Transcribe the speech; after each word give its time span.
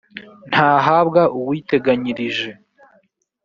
ntahabwa 0.49 1.21
uwiteganyirije 1.39 2.49